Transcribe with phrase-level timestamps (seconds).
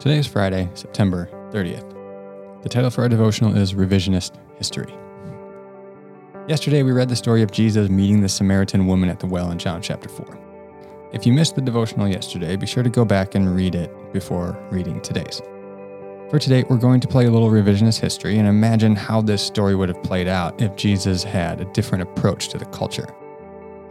[0.00, 2.62] Today is Friday, September 30th.
[2.62, 4.94] The title for our devotional is Revisionist History.
[6.48, 9.58] Yesterday, we read the story of Jesus meeting the Samaritan woman at the well in
[9.58, 11.10] John chapter 4.
[11.12, 14.58] If you missed the devotional yesterday, be sure to go back and read it before
[14.70, 15.42] reading today's.
[16.30, 19.74] For today, we're going to play a little revisionist history and imagine how this story
[19.74, 23.14] would have played out if Jesus had a different approach to the culture.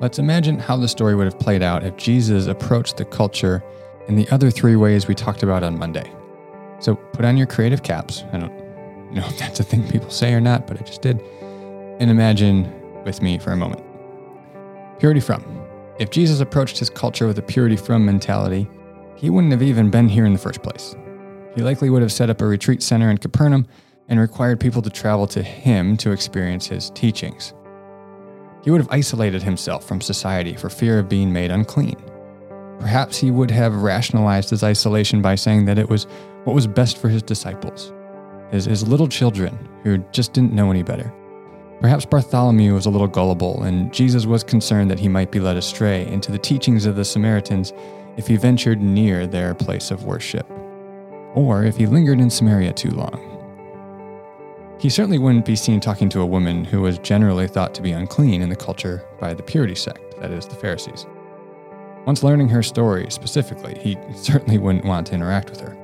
[0.00, 3.62] Let's imagine how the story would have played out if Jesus approached the culture
[4.08, 6.10] in the other three ways we talked about on Monday.
[6.80, 8.24] So put on your creative caps.
[8.32, 8.52] I don't
[9.12, 11.20] know if that's a thing people say or not, but I just did.
[12.00, 12.72] And imagine
[13.04, 13.84] with me for a moment.
[14.98, 15.44] Purity from.
[15.98, 18.68] If Jesus approached his culture with a purity from mentality,
[19.16, 20.96] he wouldn't have even been here in the first place.
[21.54, 23.66] He likely would have set up a retreat center in Capernaum
[24.08, 27.52] and required people to travel to him to experience his teachings.
[28.62, 31.96] He would have isolated himself from society for fear of being made unclean.
[32.80, 36.06] Perhaps he would have rationalized his isolation by saying that it was
[36.44, 37.92] what was best for his disciples,
[38.50, 41.12] his, his little children who just didn't know any better.
[41.80, 45.56] Perhaps Bartholomew was a little gullible, and Jesus was concerned that he might be led
[45.56, 47.72] astray into the teachings of the Samaritans
[48.16, 50.50] if he ventured near their place of worship,
[51.34, 53.26] or if he lingered in Samaria too long.
[54.78, 57.92] He certainly wouldn't be seen talking to a woman who was generally thought to be
[57.92, 61.06] unclean in the culture by the purity sect, that is, the Pharisees.
[62.06, 65.76] Once learning her story specifically, he certainly wouldn't want to interact with her.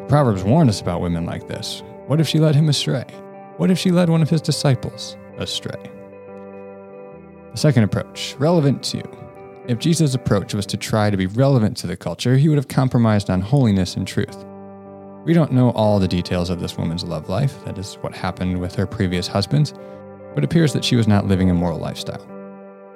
[0.00, 1.82] The Proverbs warn us about women like this.
[2.06, 3.04] What if she led him astray?
[3.56, 5.90] What if she led one of his disciples astray?
[7.52, 9.02] The second approach, relevant to.
[9.66, 12.68] If Jesus' approach was to try to be relevant to the culture, he would have
[12.68, 14.44] compromised on holiness and truth.
[15.24, 18.58] We don't know all the details of this woman's love life, that is, what happened
[18.58, 19.74] with her previous husbands,
[20.34, 22.26] but it appears that she was not living a moral lifestyle.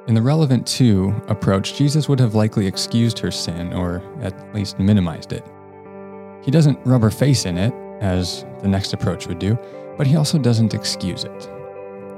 [0.06, 4.78] In the relevant to approach, Jesus would have likely excused her sin, or at least
[4.78, 5.46] minimized it.
[6.42, 9.58] He doesn't rub her face in it, as the next approach would do,
[9.96, 11.48] but he also doesn't excuse it.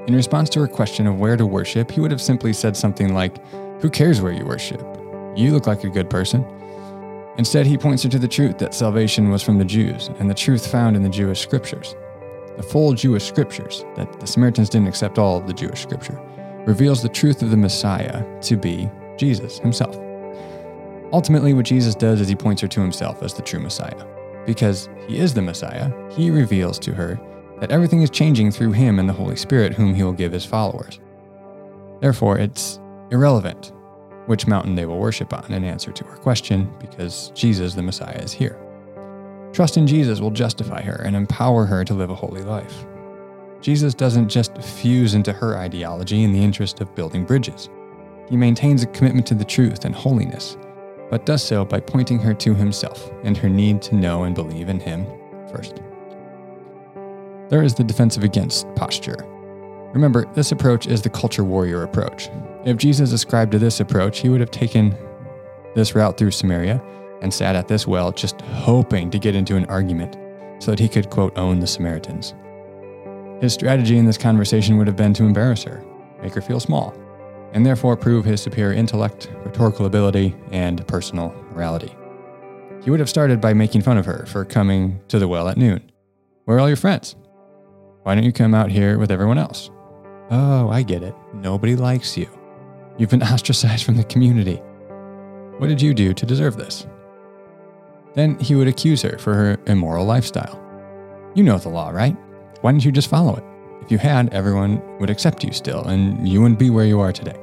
[0.09, 3.15] In response to her question of where to worship, he would have simply said something
[3.15, 3.39] like,
[3.81, 4.81] Who cares where you worship?
[5.37, 6.45] You look like a good person.
[7.39, 10.35] Instead, he points her to the truth that salvation was from the Jews and the
[10.35, 11.95] truth found in the Jewish scriptures.
[12.57, 16.19] The full Jewish scriptures, that the Samaritans didn't accept all of the Jewish scripture,
[16.67, 19.97] reveals the truth of the Messiah to be Jesus himself.
[21.13, 24.05] Ultimately, what Jesus does is he points her to himself as the true Messiah.
[24.45, 27.21] Because he is the Messiah, he reveals to her
[27.61, 30.45] that everything is changing through him and the Holy Spirit, whom he will give his
[30.45, 31.01] followers.
[32.01, 33.73] Therefore, it's irrelevant
[34.27, 38.19] which mountain they will worship on in answer to her question, because Jesus, the Messiah,
[38.19, 38.61] is here.
[39.53, 42.85] Trust in Jesus will justify her and empower her to live a holy life.
[43.67, 47.69] Jesus doesn't just fuse into her ideology in the interest of building bridges.
[48.29, 50.57] He maintains a commitment to the truth and holiness,
[51.11, 54.69] but does so by pointing her to himself and her need to know and believe
[54.69, 55.05] in him
[55.51, 55.83] first.
[57.49, 59.27] There is the defensive against posture.
[59.93, 62.29] Remember, this approach is the culture warrior approach.
[62.65, 64.97] If Jesus ascribed to this approach, he would have taken
[65.75, 66.81] this route through Samaria
[67.21, 70.17] and sat at this well just hoping to get into an argument
[70.63, 72.33] so that he could, quote, own the Samaritans.
[73.41, 75.85] His strategy in this conversation would have been to embarrass her,
[76.23, 76.95] make her feel small,
[77.53, 81.95] and therefore prove his superior intellect, rhetorical ability, and personal morality.
[82.83, 85.57] He would have started by making fun of her for coming to the well at
[85.57, 85.91] noon.
[86.45, 87.17] Where are all your friends?
[88.05, 89.71] Why don't you come out here with everyone else?
[90.31, 91.15] Oh, I get it.
[91.35, 92.29] Nobody likes you.
[92.97, 94.63] You've been ostracized from the community.
[95.59, 96.87] What did you do to deserve this?
[98.15, 100.63] Then he would accuse her for her immoral lifestyle.
[101.35, 102.17] You know the law, right?
[102.67, 103.45] Why didn't you just follow it?
[103.81, 107.13] If you had, everyone would accept you still, and you wouldn't be where you are
[107.13, 107.37] today.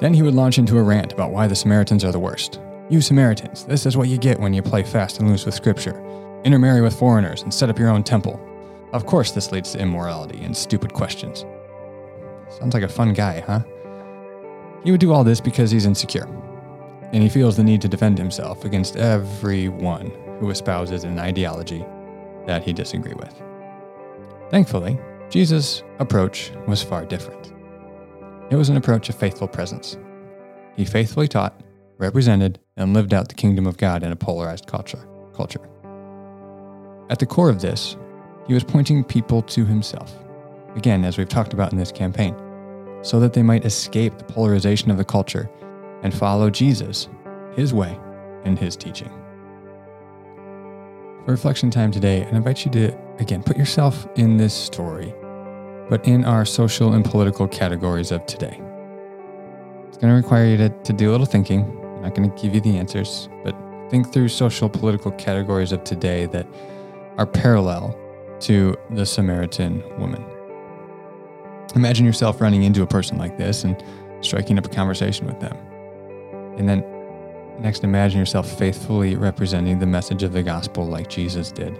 [0.00, 2.58] Then he would launch into a rant about why the Samaritans are the worst.
[2.90, 6.02] You Samaritans, this is what you get when you play fast and loose with Scripture.
[6.42, 8.40] Intermarry with foreigners and set up your own temple.
[8.92, 11.44] Of course, this leads to immorality and stupid questions.
[12.48, 13.60] Sounds like a fun guy, huh?
[14.82, 16.26] He would do all this because he's insecure,
[17.12, 20.10] and he feels the need to defend himself against everyone
[20.40, 21.86] who espouses an ideology
[22.46, 23.40] that he disagrees with.
[24.50, 24.98] Thankfully,
[25.30, 27.52] Jesus' approach was far different.
[28.50, 29.96] It was an approach of faithful presence.
[30.76, 31.62] He faithfully taught,
[31.98, 35.08] represented, and lived out the kingdom of God in a polarized culture.
[35.34, 35.68] culture.
[37.10, 37.96] At the core of this
[38.46, 40.14] he was pointing people to himself,
[40.76, 42.36] again, as we've talked about in this campaign,
[43.02, 45.50] so that they might escape the polarization of the culture
[46.02, 47.08] and follow Jesus,
[47.56, 47.98] his way,
[48.44, 49.10] and his teaching.
[51.24, 55.14] For reflection time today, I invite you to, again, put yourself in this story,
[55.88, 58.60] but in our social and political categories of today.
[59.88, 61.62] It's going to require you to, to do a little thinking.
[61.96, 63.54] I'm not going to give you the answers, but
[63.90, 66.46] Think through social political categories of today that
[67.18, 67.96] are parallel
[68.40, 70.24] to the Samaritan woman.
[71.74, 73.80] Imagine yourself running into a person like this and
[74.20, 75.56] striking up a conversation with them.
[76.58, 76.82] And then
[77.60, 81.78] next, imagine yourself faithfully representing the message of the gospel like Jesus did